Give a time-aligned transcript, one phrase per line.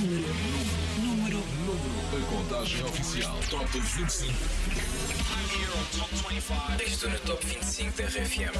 [0.00, 1.42] Número.
[2.12, 3.38] A contagem oficial.
[3.50, 4.32] Top 25.
[6.86, 8.52] Estou no Top 25 da RFM.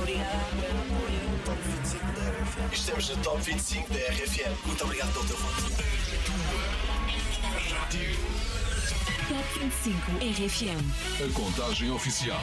[1.45, 2.73] Top 25 da RFM.
[2.73, 4.67] Estamos no Top 25 da RFM.
[4.67, 5.63] Muito obrigado pelo teu voto.
[9.29, 10.81] Top 25 RFM.
[11.23, 12.43] A contagem oficial.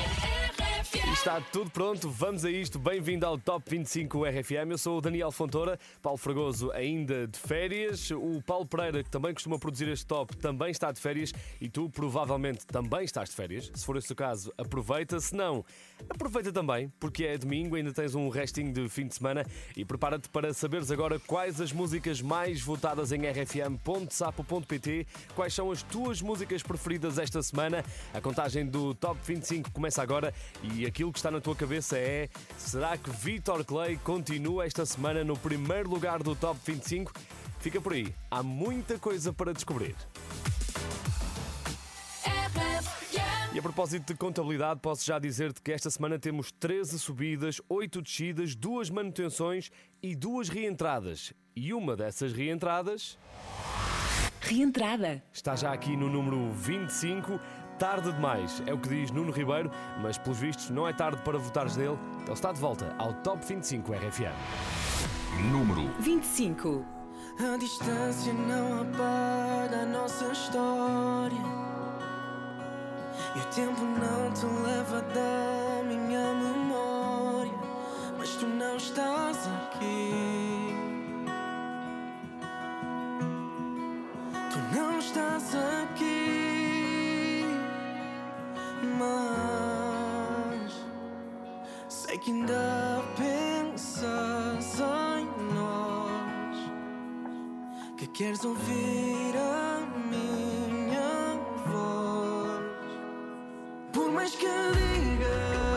[1.11, 2.79] Está tudo pronto, vamos a isto.
[2.79, 4.71] Bem-vindo ao Top 25 RFM.
[4.71, 9.33] Eu sou o Daniel Fontoura, Paulo Fragoso ainda de férias, o Paulo Pereira, que também
[9.33, 13.69] costuma produzir este top, também está de férias e tu provavelmente também estás de férias.
[13.75, 15.19] Se for esse o caso, aproveita.
[15.19, 15.63] Se não,
[16.09, 20.29] aproveita também, porque é domingo, ainda tens um restinho de fim de semana e prepara-te
[20.29, 26.63] para saberes agora quais as músicas mais votadas em rfm.sapo.pt, quais são as tuas músicas
[26.63, 27.83] preferidas esta semana.
[28.13, 32.29] A contagem do Top 25 começa agora e aquilo que está na tua cabeça é:
[32.57, 37.11] será que Vitor Clay continua esta semana no primeiro lugar do Top 25?
[37.59, 39.95] Fica por aí, há muita coisa para descobrir.
[43.53, 48.01] E a propósito de contabilidade, posso já dizer-te que esta semana temos 13 subidas, 8
[48.01, 49.71] descidas, 2 manutenções
[50.03, 51.33] e 2 reentradas.
[51.55, 53.17] E uma dessas reentradas
[54.41, 55.23] Reentrada.
[55.31, 57.39] está já aqui no número 25.
[57.81, 61.35] Tarde demais, é o que diz Nuno Ribeiro, mas pelos vistos não é tarde para
[61.39, 61.97] votares dele.
[62.21, 65.51] Ele está de volta ao Top 25 RFM.
[65.51, 66.85] Número 25.
[67.39, 71.35] A distância não apaga a nossa história.
[73.35, 77.51] E o tempo não te leva da minha memória.
[78.15, 80.30] Mas tu não estás aqui.
[98.31, 102.63] Queres ouvir a minha voz.
[103.91, 105.75] Por mais que digas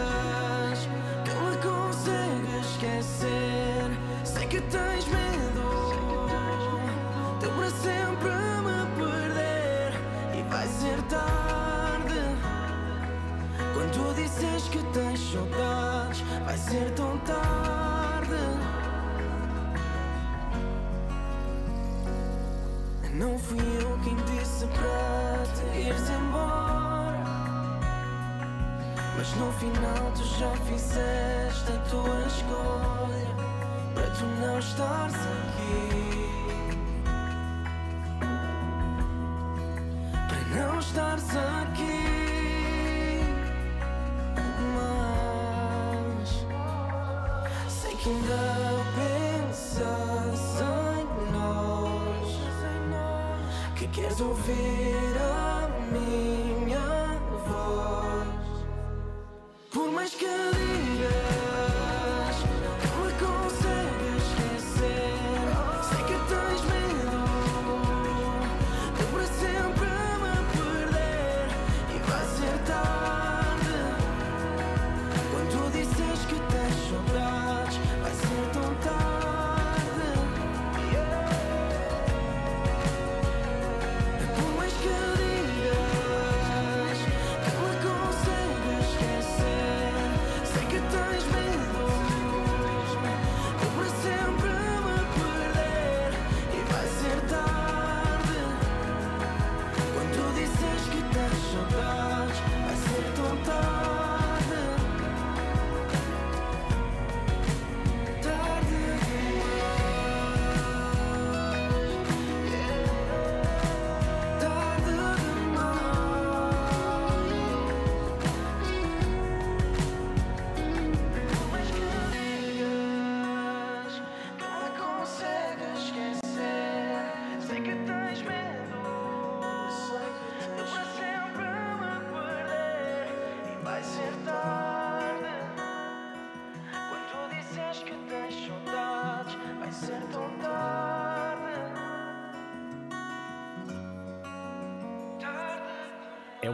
[1.24, 3.90] que me consegues esquecer,
[4.22, 5.64] sei que tens medo
[7.40, 8.30] de para sempre
[8.62, 9.92] me perder
[10.38, 12.20] e vai ser tarde.
[13.74, 17.73] Quando disses que tens saudades, vai ser tão tarde.
[23.14, 27.22] Não fui eu quem disse para te ires embora.
[29.16, 33.34] Mas no final tu já fizeste a tua escolha
[33.94, 36.23] para tu não estares aqui.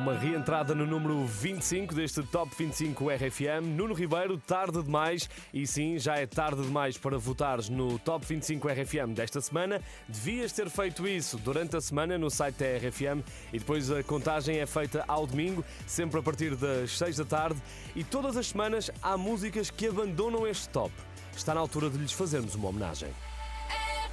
[0.01, 3.67] Uma reentrada no número 25 deste Top 25 RFM.
[3.77, 5.29] Nuno Ribeiro, tarde demais.
[5.53, 9.79] E sim, já é tarde demais para votares no Top 25 RFM desta semana.
[10.09, 14.59] Devias ter feito isso durante a semana no site da RFM e depois a contagem
[14.59, 17.61] é feita ao domingo, sempre a partir das 6 da tarde.
[17.95, 20.95] E todas as semanas há músicas que abandonam este top.
[21.37, 23.11] Está na altura de lhes fazermos uma homenagem.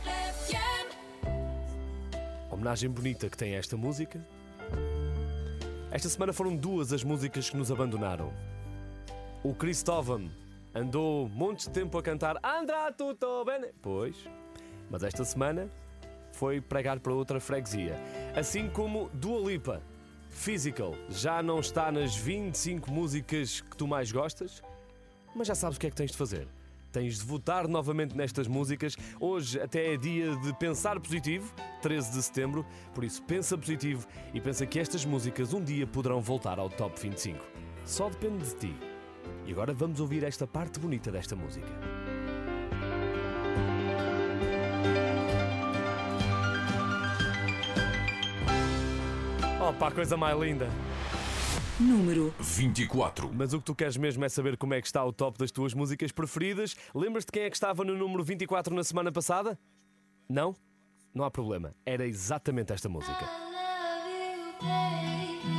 [0.03, 0.97] RFM.
[2.51, 4.19] homenagem bonita que tem esta música.
[5.89, 8.33] Esta semana foram duas as músicas que nos abandonaram.
[9.41, 10.29] O Cristóvão
[10.75, 13.69] andou montes de tempo a cantar Andrá tutto bene.
[13.81, 14.15] Pois,
[14.89, 15.69] mas esta semana
[16.33, 17.95] foi pregar para outra freguesia.
[18.35, 19.81] Assim como Dua Lipa,
[20.29, 24.61] Physical, já não está nas 25 músicas que tu mais gostas,
[25.33, 26.47] mas já sabes o que é que tens de fazer.
[26.97, 28.97] Tens de votar novamente nestas músicas.
[29.19, 32.65] Hoje até é dia de pensar positivo, 13 de setembro.
[32.91, 36.99] Por isso, pensa positivo e pensa que estas músicas um dia poderão voltar ao top
[36.99, 37.37] 25.
[37.85, 38.75] Só depende de ti.
[39.45, 41.67] E agora vamos ouvir esta parte bonita desta música.
[49.61, 50.67] Opa, a coisa mais linda!
[51.79, 53.31] Número 24.
[53.31, 55.51] Mas o que tu queres mesmo é saber como é que está o top das
[55.51, 56.75] tuas músicas preferidas.
[56.93, 59.59] Lembras-te quem é que estava no número 24 na semana passada?
[60.27, 60.55] Não?
[61.13, 61.75] Não há problema.
[61.85, 63.29] Era exatamente esta música.
[64.63, 65.56] Na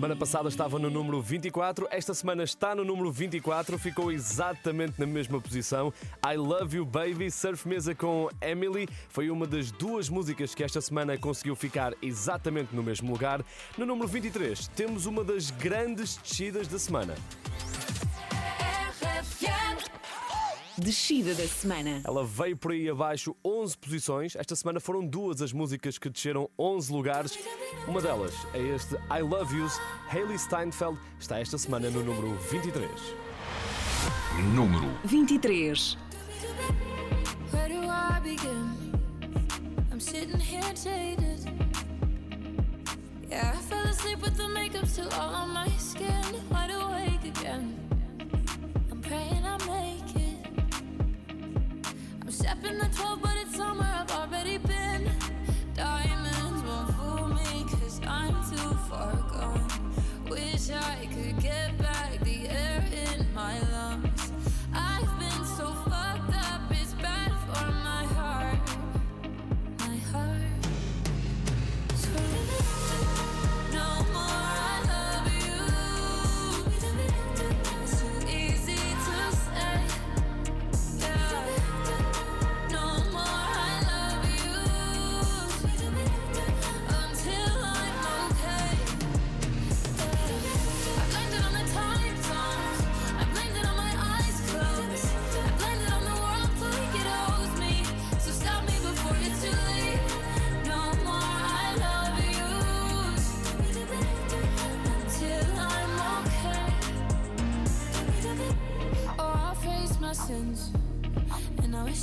[0.00, 5.04] semana passada estava no número 24, esta semana está no número 24, ficou exatamente na
[5.04, 5.92] mesma posição.
[6.24, 10.80] I Love You Baby, Surf Mesa com Emily, foi uma das duas músicas que esta
[10.80, 13.44] semana conseguiu ficar exatamente no mesmo lugar.
[13.76, 17.14] No número 23, temos uma das grandes descidas da semana.
[20.80, 22.00] Descida da semana.
[22.02, 24.34] Ela veio por aí abaixo 11 posições.
[24.34, 27.38] Esta semana foram duas as músicas que desceram 11 lugares.
[27.86, 29.78] Uma delas é este I Love Yous.
[30.08, 32.90] Hayley Steinfeld está esta semana no número 23.
[34.54, 35.98] Número 23.
[37.52, 38.94] Where do I begin?
[39.92, 41.44] I'm sitting here jaded.
[43.28, 46.24] Yeah, I fell asleep with the makeup still all on my skin.
[46.50, 47.79] Wide awake again.
[52.40, 55.10] Stepping the 12, but it's somewhere I've already been.
[55.74, 59.68] Diamonds won't fool me, cause I'm too far gone.
[60.30, 61.99] Wish I could get back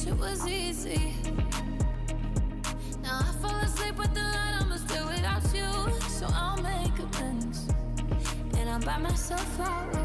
[0.07, 1.13] it was easy.
[3.03, 5.69] Now I fall asleep with the light, I'ma still without you.
[6.09, 7.67] So I'll make amends.
[8.57, 9.96] And I'll buy myself flowers.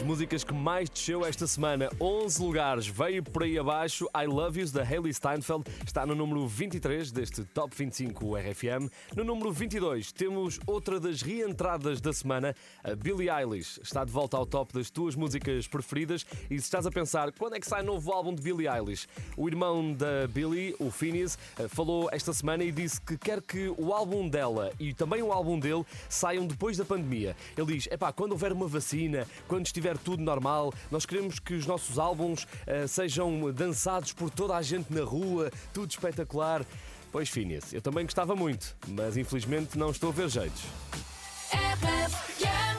[0.00, 1.90] Das músicas que mais desceu esta semana.
[2.00, 4.08] 11 lugares, veio por aí abaixo.
[4.16, 8.88] I Love Yous, da Hailey Steinfeld, está no número 23 deste Top 25 RFM.
[9.14, 13.78] No número 22 temos outra das reentradas da semana, a Billie Eilish.
[13.82, 16.24] Está de volta ao top das tuas músicas preferidas.
[16.48, 19.06] E se estás a pensar, quando é que sai novo álbum de Billie Eilish?
[19.36, 23.68] O irmão da Billie, o Phineas, eh, falou esta semana e disse que quer que
[23.76, 27.36] o álbum dela e também o álbum dele saiam depois da pandemia.
[27.54, 31.66] Ele diz: epá, quando houver uma vacina, quando estiver tudo normal, nós queremos que os
[31.66, 36.64] nossos álbuns eh, sejam dançados por toda a gente na rua, tudo espetacular.
[37.12, 40.62] Pois, Phineas, eu também gostava muito, mas infelizmente não estou a ver jeitos.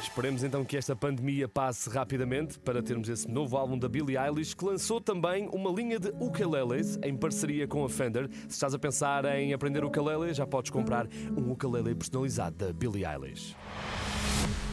[0.02, 4.54] Esperemos então que esta pandemia passe rapidamente para termos esse novo álbum da Billie Eilish,
[4.54, 8.30] que lançou também uma linha de ukuleles em parceria com a Fender.
[8.48, 13.06] Se estás a pensar em aprender ukulele, já podes comprar um ukulele personalizado da Billie
[13.06, 13.56] Eilish.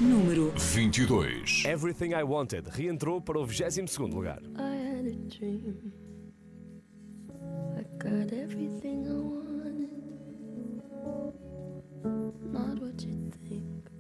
[0.01, 1.65] Número 22.
[1.67, 4.41] Everything I Wanted reentrou para o 22º lugar.
[4.57, 5.93] I had a dream.
[7.77, 9.91] I got everything I wanted.
[12.53, 13.91] Not what you think.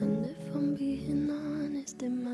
[0.00, 2.33] And if I'm being honest, it might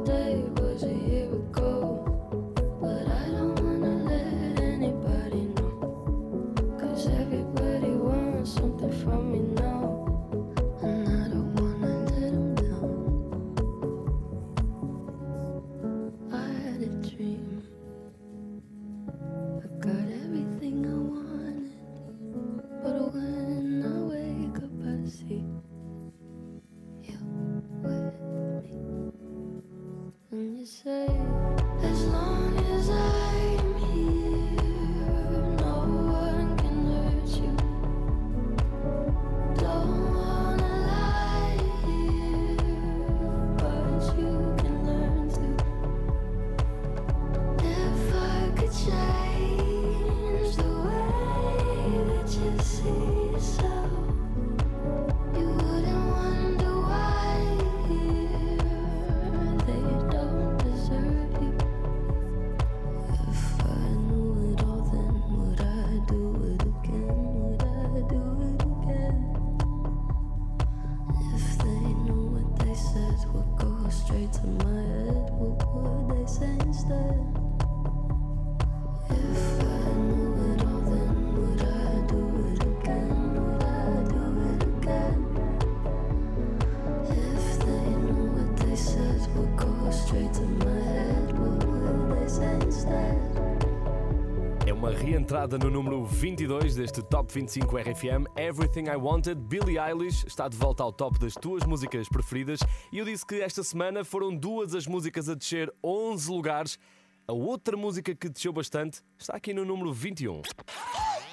[95.31, 98.25] Uma reentrada no número 22 deste Top 25 RFM.
[98.35, 102.59] Everything I Wanted, Billie Eilish, está de volta ao top das tuas músicas preferidas.
[102.91, 106.79] E eu disse que esta semana foram duas as músicas a descer 11 lugares.
[107.27, 110.41] A outra música que desceu bastante está aqui no número 21.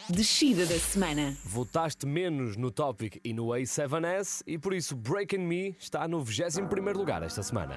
[0.08, 1.36] Descida da semana.
[1.44, 6.96] Votaste menos no Topic e no A7S e por isso Breaking Me está no 21º
[6.96, 7.76] lugar esta semana.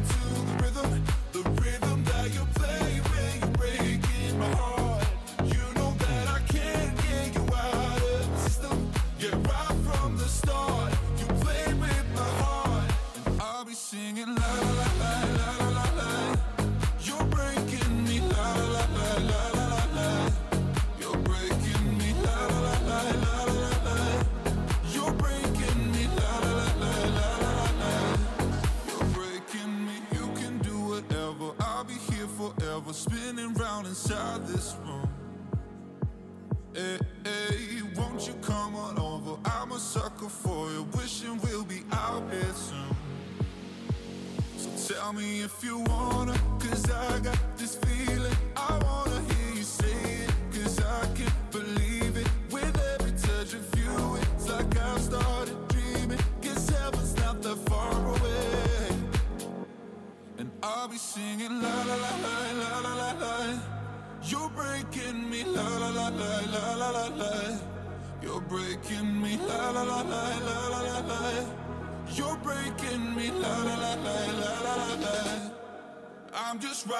[45.57, 46.00] if you wanna,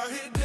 [0.10, 0.41] hit head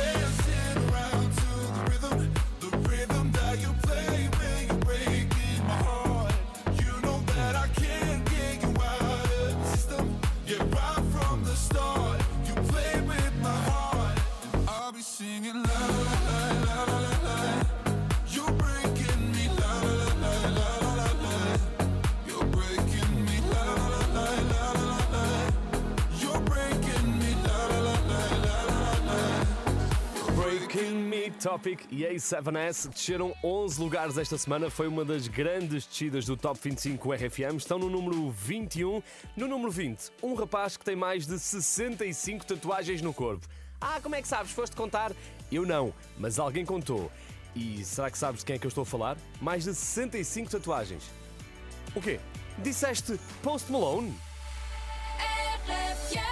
[31.46, 34.68] Topic e A7S desceram 11 lugares esta semana.
[34.68, 37.56] Foi uma das grandes descidas do Top 25 RFM.
[37.56, 39.00] Estão no número 21.
[39.36, 43.46] No número 20, um rapaz que tem mais de 65 tatuagens no corpo.
[43.80, 44.50] Ah, como é que sabes?
[44.50, 45.12] Foste contar?
[45.52, 47.12] Eu não, mas alguém contou.
[47.54, 49.16] E será que sabes de quem é que eu estou a falar?
[49.40, 51.04] Mais de 65 tatuagens.
[51.94, 52.18] O quê?
[52.58, 54.12] Disseste Post Malone?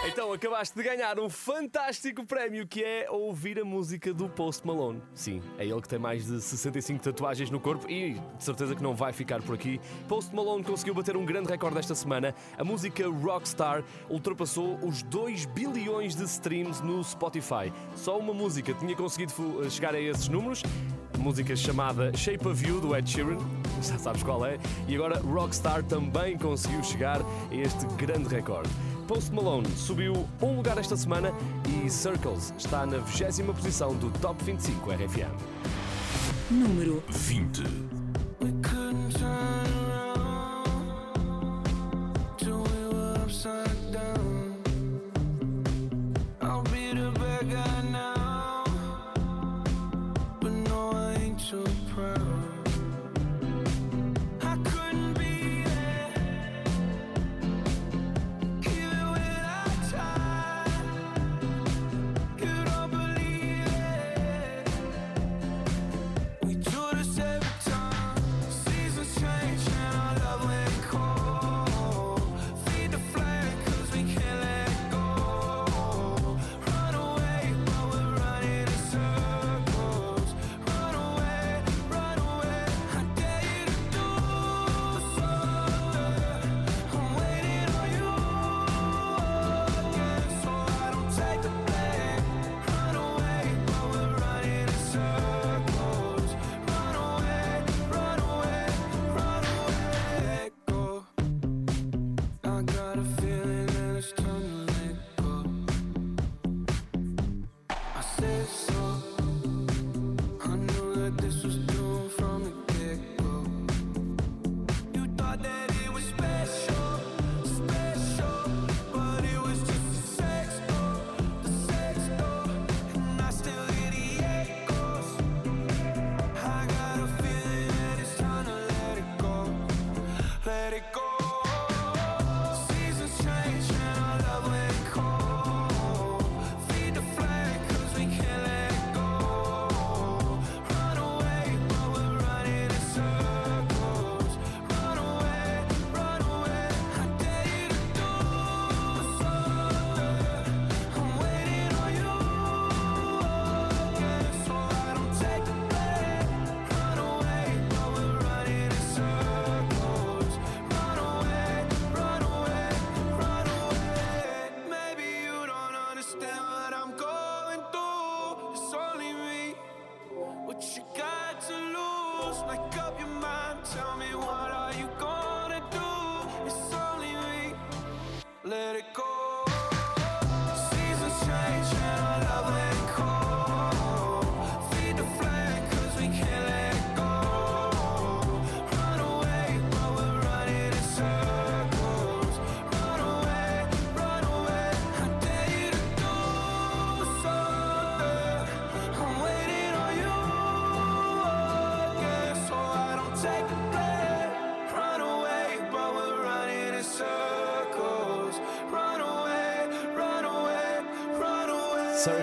[0.06, 5.02] Então acabaste de ganhar um fantástico prémio que é ouvir a música do Post Malone.
[5.14, 8.82] Sim, é ele que tem mais de 65 tatuagens no corpo e de certeza que
[8.82, 9.80] não vai ficar por aqui.
[10.08, 12.34] Post Malone conseguiu bater um grande recorde esta semana.
[12.58, 17.72] A música Rockstar ultrapassou os 2 bilhões de streams no Spotify.
[17.96, 19.32] Só uma música tinha conseguido
[19.70, 20.62] chegar a esses números.
[21.18, 23.38] Música chamada Shape of You do Ed Sheeran,
[23.80, 28.68] já sabes qual é, e agora Rockstar também conseguiu chegar a este grande recorde.
[29.06, 31.30] Post Malone subiu um lugar esta semana
[31.68, 35.30] e Circles está na 20 posição do Top 25 RFM.
[36.50, 37.62] Número 20.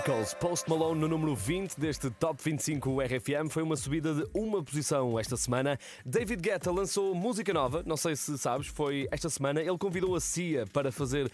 [0.02, 4.28] Circles, Post Malone no número 20 deste Top 25 RFM foi uma subida de
[4.62, 5.78] uma posição esta semana.
[6.06, 9.60] David Guetta lançou música nova, não sei se sabes, foi esta semana.
[9.60, 11.32] Ele convidou a Cia para fazer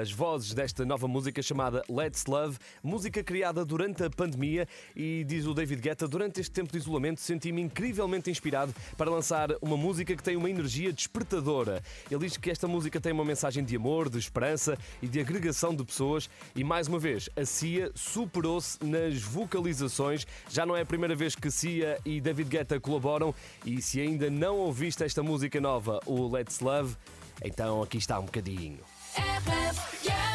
[0.00, 4.66] as vozes desta nova música chamada Let's Love, música criada durante a pandemia.
[4.96, 9.50] E diz o David Guetta: durante este tempo de isolamento senti-me incrivelmente inspirado para lançar
[9.60, 11.82] uma música que tem uma energia despertadora.
[12.10, 15.74] Ele diz que esta música tem uma mensagem de amor, de esperança e de agregação
[15.74, 16.30] de pessoas.
[16.56, 20.26] E mais uma vez, a Cia superou-se nas vocalizações.
[20.48, 23.34] Já não é a primeira vez que Cia e David Guetta colaboram.
[23.64, 26.96] E se ainda não ouviste esta música nova, o Let's Love,
[27.42, 28.80] então aqui está um bocadinho.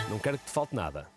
[0.10, 1.08] Não quero que te falte nada.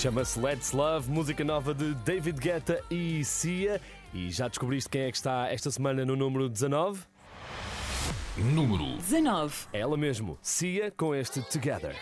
[0.00, 3.78] Chama-se Let's Love, música nova de David Guetta e Cia.
[4.14, 7.02] E já descobriste quem é que está esta semana no número 19?
[8.38, 9.66] Número 19.
[9.74, 11.94] É ela mesmo, Cia, com este Together.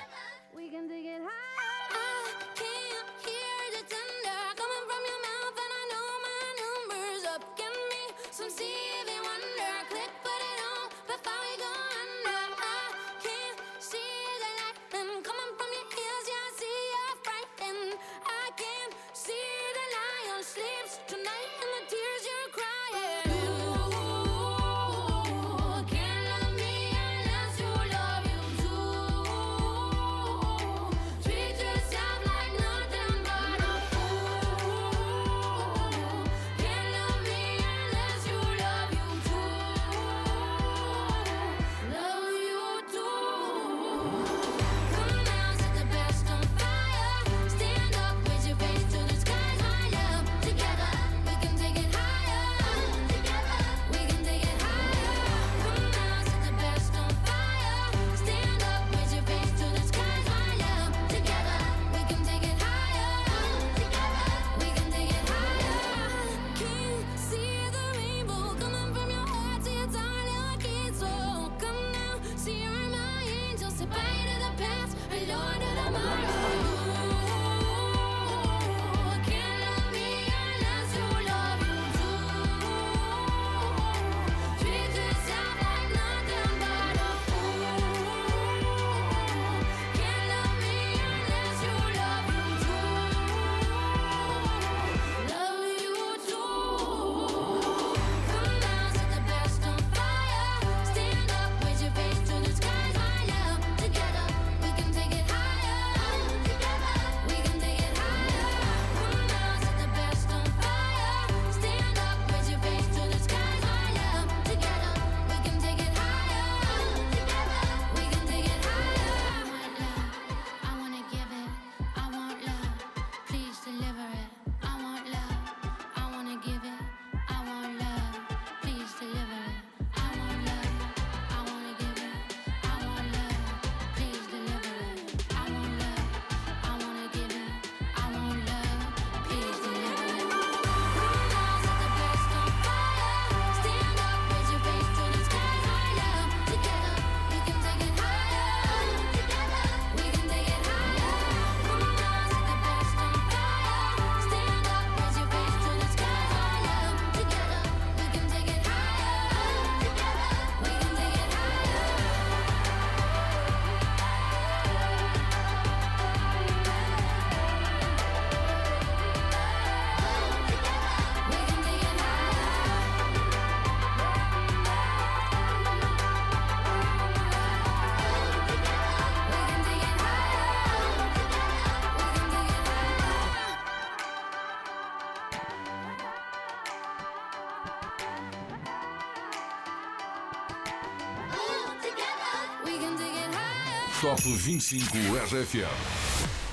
[194.08, 195.68] Top 25 RFM.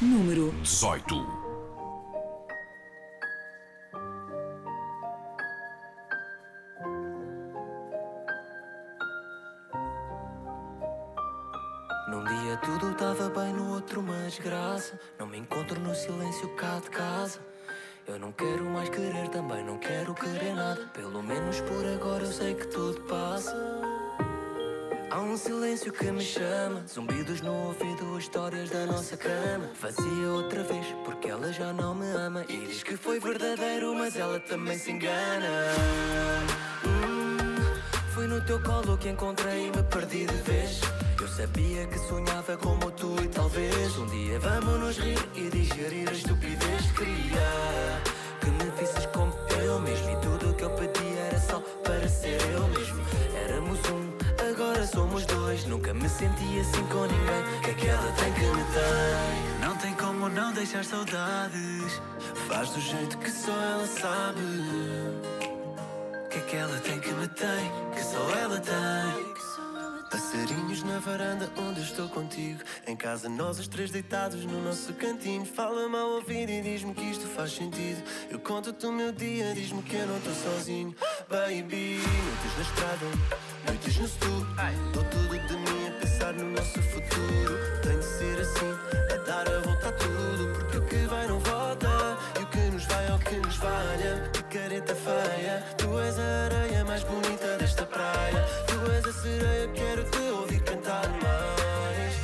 [0.02, 1.35] Número 18.
[25.98, 29.70] Que me chama, zumbidos no ouvido, histórias da nossa cama.
[29.80, 32.44] Vazia outra vez, porque ela já não me ama.
[32.50, 35.48] E diz que foi verdadeiro, mas ela também se engana.
[36.86, 37.56] Hum,
[38.14, 40.82] Foi no teu colo que encontrei e me perdi de vez.
[41.20, 46.10] Eu sabia que sonhava como tu e talvez um dia vamos nos rir e digerir
[46.10, 46.92] a estupidez.
[46.96, 48.02] Queria
[48.42, 52.08] que me visses como eu mesmo e tudo o que eu pedia era só para
[52.08, 52.85] ser eu mesmo.
[54.88, 55.66] Somos dois.
[55.66, 57.62] Nunca me senti assim com ninguém.
[57.64, 59.60] Que aquela tem que me tem.
[59.68, 62.02] Não tem como não deixar saudades.
[62.48, 64.42] Faz do jeito que só ela sabe.
[66.30, 69.36] Que aquela tem que me tem, que só ela tem.
[70.12, 72.62] Passarinhos na varanda onde estou contigo.
[72.88, 75.46] Em casa, nós os três deitados no nosso cantinho.
[75.46, 78.02] Fala-me ao ouvido e diz-me que isto faz sentido.
[78.30, 80.96] Eu conto-te o meu dia, diz-me que eu não estou sozinho.
[81.30, 83.06] Baby, noites na estrada,
[83.66, 84.48] noites no stu.
[84.94, 87.58] Dou tudo de mim a pensar no nosso futuro.
[87.82, 88.72] Tem de ser assim,
[89.14, 90.54] a dar a volta a tudo.
[90.60, 93.58] Porque o que vai não volta, e o que nos vai é o que nos
[93.58, 94.30] valha.
[94.34, 98.46] Que careta feia, tu és a areia mais bonita desta praia.
[98.68, 102.16] Tu és a sereia, quero te ouvir cantar mais.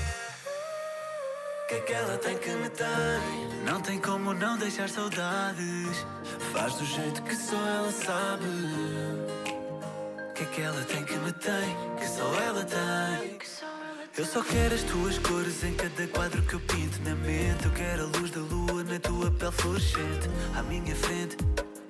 [1.67, 3.63] Que é que ela tem que me tem?
[3.65, 6.05] Não tem como não deixar saudades.
[6.51, 9.40] Faz do jeito que só ela sabe.
[10.41, 13.37] Que é que ela tem que me tem, que só ela tem.
[14.17, 17.65] Eu só quero as tuas cores em cada quadro que eu pinto na mente.
[17.65, 20.31] Eu quero a luz da lua na tua pele fluorescente.
[20.55, 21.37] À minha frente,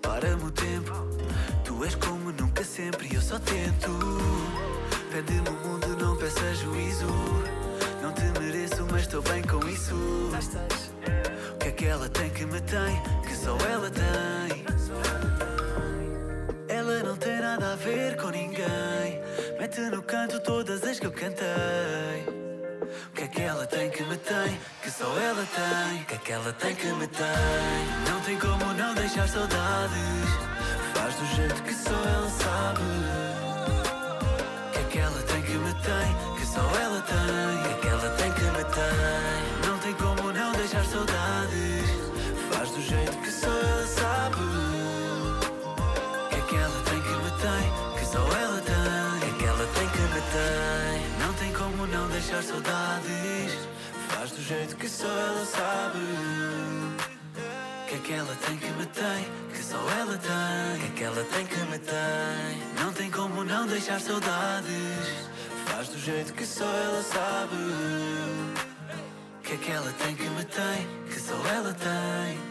[0.01, 0.91] para-me o tempo.
[1.63, 3.89] Tu és como nunca sempre e eu só tento.
[5.13, 7.07] Pede-me o mundo, não peça juízo.
[8.01, 9.95] Não te mereço, mas estou bem com isso.
[9.95, 14.40] O que é que ela tem que me tem, que só ela tem?
[19.81, 21.47] Mete no canto todas as que eu cantei.
[23.07, 26.01] O que é que ela tem que me tem, que só ela tem?
[26.01, 27.25] O que é que ela tem que me tem?
[28.07, 30.29] Não tem como não deixar saudades.
[30.93, 33.50] Faz do jeito que só ela sabe.
[52.21, 53.67] Deixar saudades.
[54.09, 55.99] Faz do jeito que só ela sabe.
[57.87, 60.79] Que é que ela tem que me tem, que só ela tem?
[60.79, 62.83] Que é que ela tem que me tem?
[62.83, 65.29] Não tem como não deixar saudades.
[65.65, 67.57] Faz do jeito que só ela sabe.
[69.43, 72.50] Que é que ela tem que me tem, que só ela tem?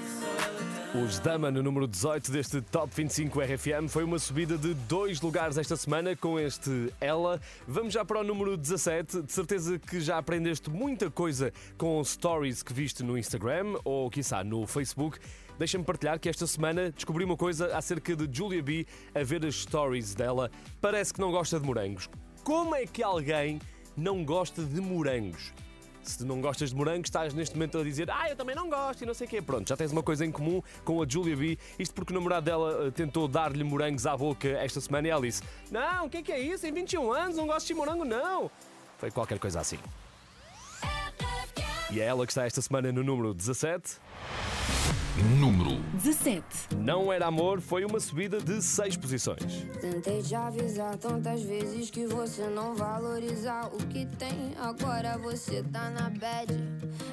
[0.93, 5.57] Os Dama no número 18 deste Top 25 RFM foi uma subida de dois lugares
[5.57, 7.41] esta semana com este Ela.
[7.65, 9.23] Vamos já para o número 17.
[9.23, 14.43] De certeza que já aprendeste muita coisa com stories que viste no Instagram ou, quiçá,
[14.43, 15.21] no Facebook.
[15.57, 19.63] Deixa-me partilhar que esta semana descobri uma coisa acerca de Julia B a ver as
[19.63, 20.51] stories dela.
[20.81, 22.11] Parece que não gosta de morangos.
[22.43, 23.61] Como é que alguém
[23.97, 25.53] não gosta de morangos?
[26.03, 29.03] Se não gostas de morangos, estás neste momento a dizer Ah, eu também não gosto
[29.03, 29.43] e não sei o quê.
[29.43, 31.59] Pronto, já tens uma coisa em comum com a Julia B.
[31.79, 35.23] Isto porque o namorado dela eh, tentou dar-lhe morangos à boca esta semana e ela
[35.23, 36.67] disse Não, o que é que é isso?
[36.67, 38.51] Em 21 anos não gosto de morango, não.
[38.99, 39.79] Foi qualquer coisa assim.
[41.91, 43.97] E é ela que está esta semana no número 17.
[45.39, 46.77] Número 17.
[46.79, 49.67] Não era amor, foi uma subida de 6 posições.
[49.83, 54.55] Tentei te avisar tantas vezes que você não valorizar o que tem.
[54.59, 56.55] Agora você tá na bad.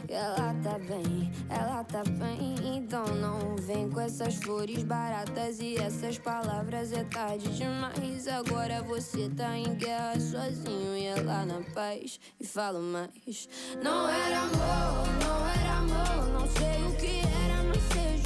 [0.08, 2.56] E ela tá bem, ela tá bem.
[2.78, 6.94] Então não vem com essas flores baratas e essas palavras.
[6.94, 8.26] É tarde demais.
[8.30, 12.22] Agora você tá em guerra sozinho e ela na paz.
[12.40, 13.50] E falo mais.
[13.84, 16.30] Não era amor, não era amor.
[16.32, 18.17] Não sei o que era, mas seja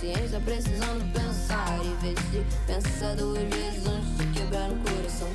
[0.00, 1.78] Consciência, precisando pensar.
[1.84, 5.28] E ver se pensa duas vezes antes de quebrar o coração.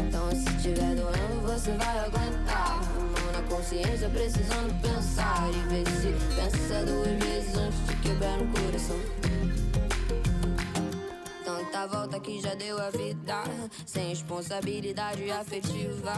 [0.00, 2.80] Então se tiver doendo, você vai aguentar.
[2.96, 5.48] Mão na consciência, precisando pensar.
[5.50, 9.29] E ver se pensa duas vezes antes de quebrar o coração.
[11.80, 13.42] Tanta volta que já deu a vida.
[13.86, 16.12] Sem responsabilidade afetiva.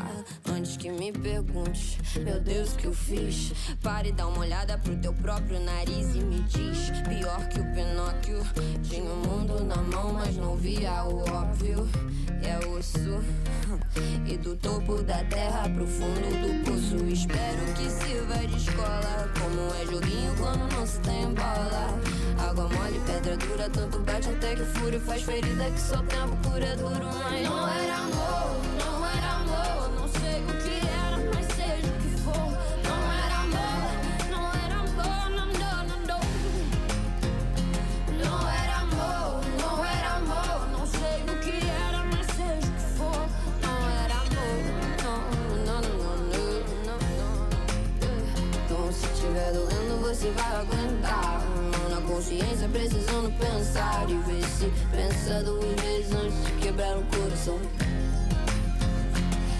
[0.50, 3.52] Antes que me pergunte Meu Deus, o que eu fiz?
[3.80, 6.90] Pare e dá uma olhada pro teu próprio nariz E me diz.
[7.08, 8.40] Pior que o Pinóquio
[8.82, 11.88] Tinha o mundo na mão, mas não via o óbvio.
[12.42, 13.22] É osso
[14.26, 17.04] E do topo da terra pro fundo do poço.
[17.06, 22.00] Espero que sirva de escola Como é joguinho quando não se tem bola.
[22.50, 22.81] Água mole,
[23.12, 27.06] pedra dura, tanto bate até que fúria faz ferida que só tempo cura duro.
[27.24, 31.98] Mas não era amor, não era amor, não sei o que era, mas seja o
[32.00, 32.48] que for.
[32.88, 33.84] Não era amor,
[34.30, 36.20] não era amor, não, não, não, não.
[38.24, 42.86] Não era amor, não era amor, não sei o que era, mas seja o que
[42.96, 43.28] for.
[43.60, 44.56] Não era amor,
[45.04, 45.20] não,
[45.66, 47.32] não, não, não, não, não.
[48.64, 51.41] Então se tiver doendo, você vai aguentar.
[52.22, 57.58] Consciência, precisando pensar e ver se pensa duas vezes antes de quebrar o coração.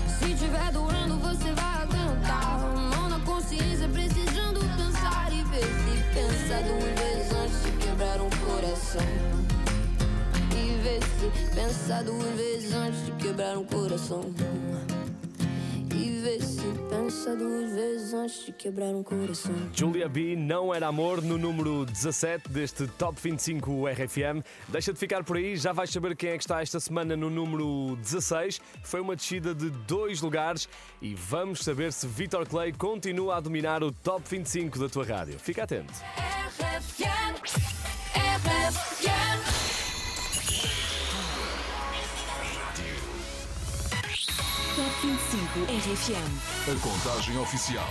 [0.06, 2.60] Se tiver doendo, você vai aguentar.
[2.60, 8.30] Mão na consciência, precisando pensar e ver se pensa duas vezes antes de quebrar um
[8.30, 9.08] coração.
[10.54, 14.20] E ver se pensa duas vezes antes de quebrar um coração.
[15.92, 16.61] E vê se
[16.92, 19.54] pensa duas vezes antes de quebrar um coração.
[19.72, 24.44] Julia B não era amor no número 17 deste Top 25 RFM.
[24.68, 27.30] Deixa de ficar por aí, já vais saber quem é que está esta semana no
[27.30, 28.60] número 16.
[28.84, 30.68] Foi uma descida de dois lugares
[31.00, 35.38] e vamos saber se Vitor Clay continua a dominar o Top 25 da tua rádio.
[35.38, 35.94] Fica atento.
[36.18, 37.81] RFM.
[45.02, 46.70] 25 RFM.
[46.70, 47.84] A contagem oficial.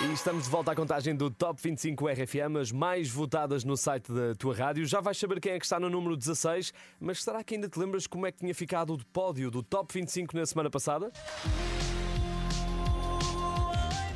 [0.00, 4.10] E estamos de volta à contagem do Top 25 RFM, as mais votadas no site
[4.10, 4.86] da tua rádio.
[4.86, 7.78] Já vais saber quem é que está no número 16, mas será que ainda te
[7.78, 11.12] lembras como é que tinha ficado o pódio do Top 25 na semana passada?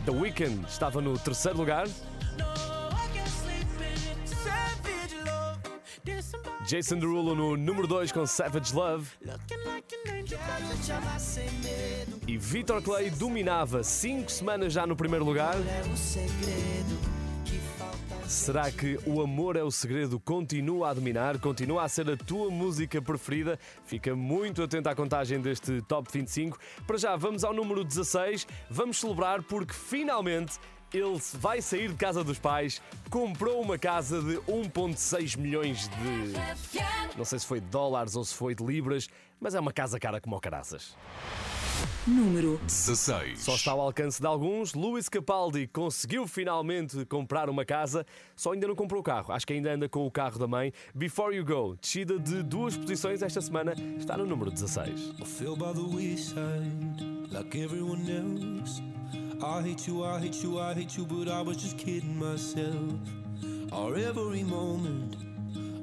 [0.06, 1.86] The Weeknd estava no terceiro lugar.
[6.66, 9.08] Jason Derulo no número 2 com Savage Love.
[12.26, 15.54] E Vitor Clay dominava 5 semanas já no primeiro lugar.
[18.26, 20.18] Será que o amor é o segredo?
[20.18, 23.56] Continua a dominar, continua a ser a tua música preferida.
[23.84, 26.58] Fica muito atento à contagem deste Top 25.
[26.84, 28.44] Para já, vamos ao número 16.
[28.68, 30.58] Vamos celebrar porque finalmente
[30.92, 32.80] ele vai sair de casa dos pais,
[33.10, 37.16] comprou uma casa de 1,6 milhões de.
[37.16, 39.08] Não sei se foi de dólares ou se foi de libras,
[39.40, 40.96] mas é uma casa cara como o caraças.
[42.06, 43.40] Número 16.
[43.40, 44.74] Só está ao alcance de alguns.
[44.74, 48.06] Luís Capaldi conseguiu finalmente comprar uma casa,
[48.36, 49.32] só ainda não comprou o carro.
[49.32, 50.72] Acho que ainda anda com o carro da mãe.
[50.94, 55.14] Before You Go, descida de duas posições esta semana, está no número 16.
[55.18, 58.80] I fell by the wayside like everyone else.
[59.42, 62.94] I hate you, I hate you, I hate you, but I was just kidding myself.
[63.72, 65.16] Our every moment,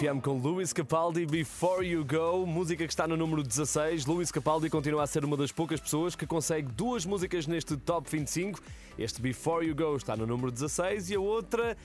[0.00, 4.06] RFM com Luís Capaldi, Before You Go, música que está no número 16.
[4.06, 8.10] Luís Capaldi continua a ser uma das poucas pessoas que consegue duas músicas neste Top
[8.10, 8.60] 25.
[8.98, 11.76] Este Before You Go está no número 16 e a outra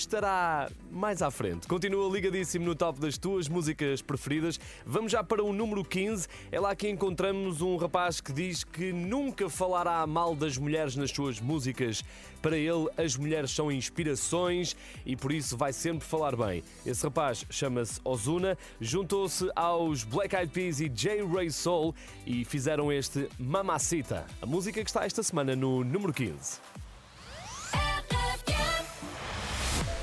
[0.00, 1.66] estará mais à frente.
[1.66, 4.58] Continua ligadíssimo no top das tuas músicas preferidas.
[4.86, 6.26] Vamos já para o número 15.
[6.50, 11.10] É lá que encontramos um rapaz que diz que nunca falará mal das mulheres nas
[11.10, 12.02] suas músicas.
[12.40, 16.62] Para ele, as mulheres são inspirações e por isso vai sempre falar bem.
[16.86, 21.24] Esse rapaz chama-se Ozuna, juntou-se aos Black Eyed Peas e J.
[21.26, 21.94] Ray Soul
[22.26, 26.77] e fizeram este Mamacita, a música que está esta semana no número 15.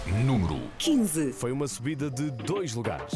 [0.05, 1.33] Número 15.
[1.33, 3.13] Foi uma subida de dois lugares.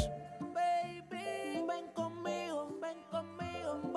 [0.53, 3.89] Baby, ven conmigo, ven conmigo,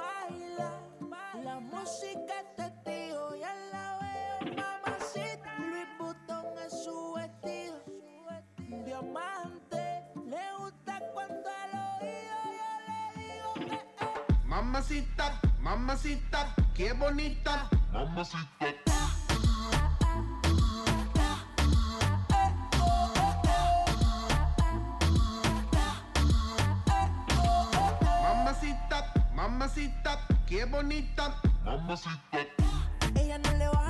[29.62, 31.40] mamacita, qué bonita.
[33.14, 33.81] Ella no le baja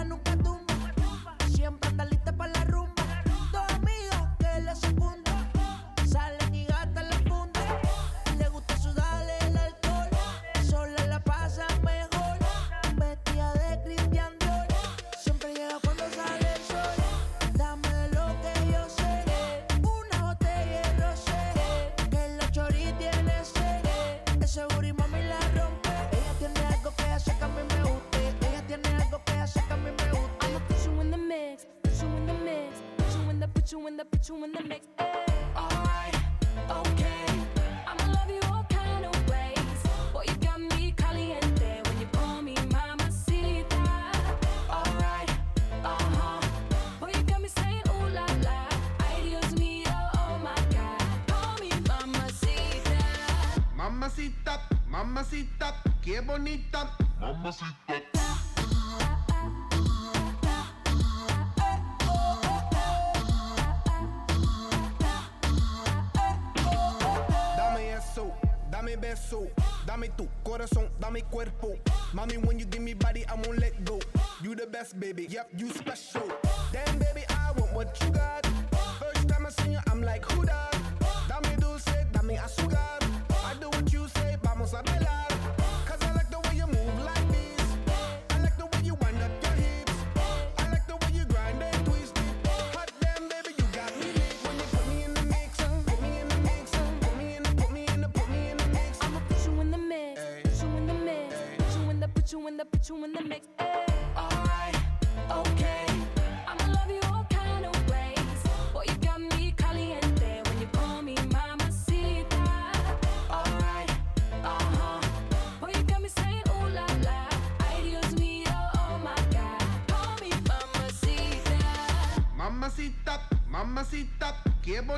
[34.22, 35.01] put you in the, put you in the mix.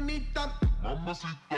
[0.05, 0.53] Bonita.
[1.49, 1.54] Put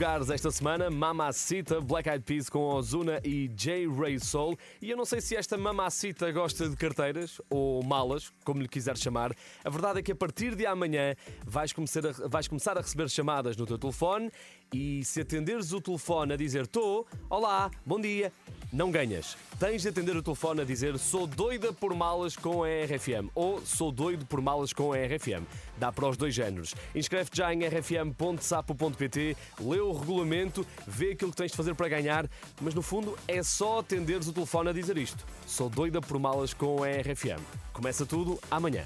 [0.00, 3.86] lugares esta semana, Mamacita, Black Eyed Peas com Ozuna e J.
[3.86, 4.56] Ray Soul.
[4.80, 8.96] E eu não sei se esta Mamacita gosta de carteiras ou malas, como lhe quiser
[8.96, 9.36] chamar.
[9.62, 13.10] A verdade é que a partir de amanhã vais começar a, vais começar a receber
[13.10, 14.32] chamadas no teu telefone
[14.72, 18.32] e se atenderes o telefone a dizer tô, olá, bom dia,
[18.72, 19.36] não ganhas.
[19.58, 23.60] Tens de atender o telefone a dizer sou doida por malas com a RFM ou
[23.66, 25.44] sou doido por malas com a RFM.
[25.76, 26.74] Dá para os dois géneros.
[26.94, 32.28] Inscreve-te já em rfm.sapo.pt, lê o regulamento, vê aquilo que tens de fazer para ganhar,
[32.60, 35.24] mas no fundo é só atenderes o telefone a dizer isto.
[35.46, 37.42] Sou doida por malas com a RFM.
[37.72, 38.84] Começa tudo amanhã.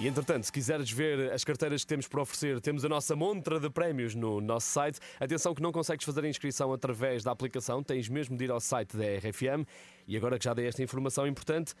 [0.00, 3.60] E entretanto, se quiseres ver as carteiras que temos para oferecer, temos a nossa montra
[3.60, 4.98] de prémios no nosso site.
[5.20, 8.60] Atenção que não consegues fazer a inscrição através da aplicação, tens mesmo de ir ao
[8.60, 9.66] site da RFM.
[10.06, 11.74] E agora que já dei esta informação importante,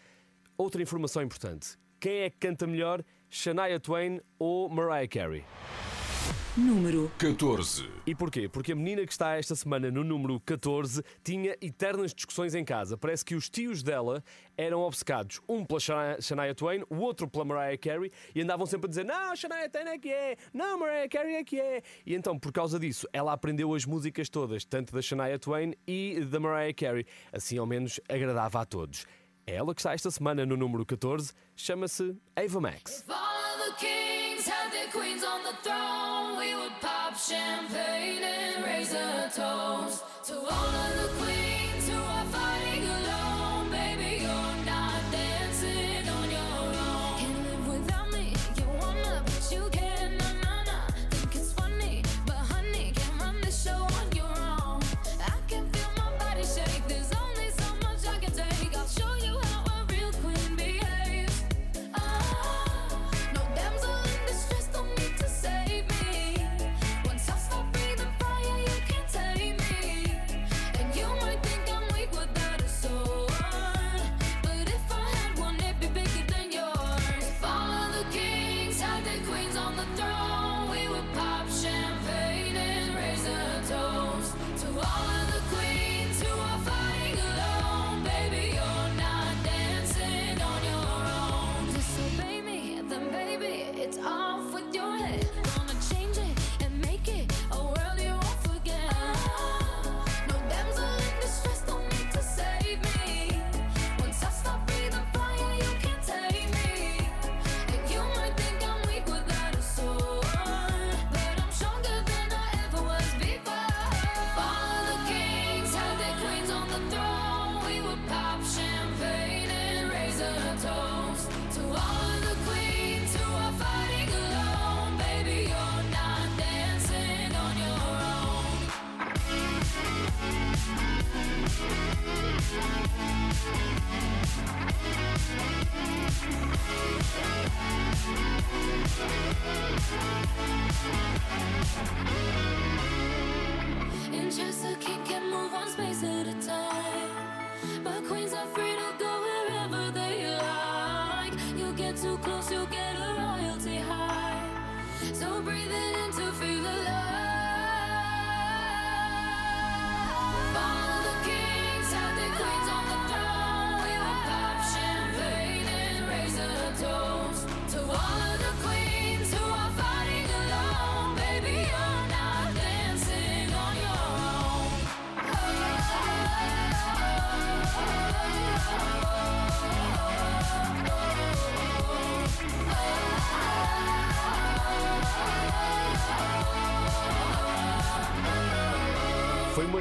[0.56, 1.76] outra informação importante.
[1.98, 5.44] Quem é que canta melhor, Shania Twain ou Mariah Carey?
[6.56, 7.90] Número 14.
[8.06, 8.48] E porquê?
[8.48, 12.96] Porque a menina que está esta semana no número 14 tinha eternas discussões em casa.
[12.96, 14.22] Parece que os tios dela
[14.56, 15.40] eram obcecados.
[15.48, 15.80] Um pela
[16.20, 19.88] Shania Twain, o outro pela Mariah Carey, e andavam sempre a dizer: Não, Shania Twain
[19.88, 21.82] é que é, não, Mariah Carey é que é.
[22.06, 26.20] E então, por causa disso, ela aprendeu as músicas todas, tanto da Shania Twain e
[26.20, 27.04] da Mariah Carey.
[27.32, 29.04] Assim, ao menos, agradava a todos.
[29.46, 33.04] Ela que está esta semana no número 14, chama-se Ava Max.
[37.16, 41.33] Champagne and toast to all of the queens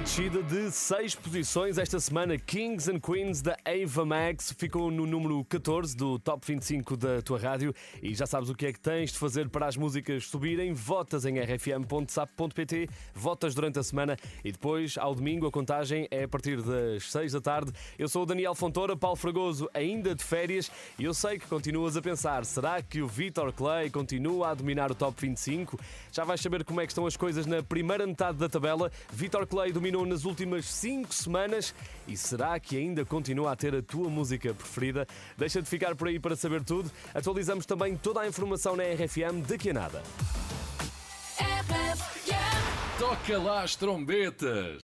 [0.04, 2.38] descida de 6 posições esta semana.
[2.54, 7.39] Kings and Queens da Ava Max ficou no número 14 do Top 25 da tua
[7.39, 7.74] rádio.
[7.99, 10.72] E já sabes o que é que tens de fazer para as músicas subirem.
[10.72, 16.28] Votas em rfm.sap.pt, votas durante a semana e depois, ao domingo, a contagem é a
[16.28, 17.72] partir das 6 da tarde.
[17.97, 20.70] Eu sou o Daniel Fontoura, Paulo Fragoso, ainda de férias.
[20.99, 24.91] E eu sei que continuas a pensar: será que o Vitor Clay continua a dominar
[24.91, 25.80] o Top 25?
[26.12, 28.91] Já vais saber como é que estão as coisas na primeira metade da tabela.
[29.12, 31.74] Vitor Clay dominou nas últimas 5 semanas
[32.08, 35.08] e será que ainda continua a ter a tua música preferida?
[35.38, 36.91] Deixa de ficar por aí para saber tudo.
[37.14, 40.04] Atualizamos também toda a informação na RFM daqui a nada.
[42.99, 44.82] Toca lá as trombetas.